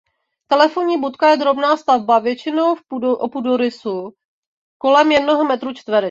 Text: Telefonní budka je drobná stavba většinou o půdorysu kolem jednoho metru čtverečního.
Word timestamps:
Telefonní 0.47 0.97
budka 0.97 1.29
je 1.29 1.37
drobná 1.37 1.77
stavba 1.77 2.19
většinou 2.19 2.75
o 3.17 3.29
půdorysu 3.29 4.11
kolem 4.77 5.11
jednoho 5.11 5.43
metru 5.45 5.73
čtverečního. 5.73 5.99